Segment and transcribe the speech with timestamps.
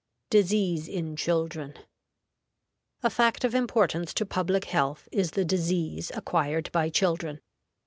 [0.31, 1.75] DISEASE IN CHILDREN.
[3.03, 7.39] A fact of importance to public health is the disease acquired by children.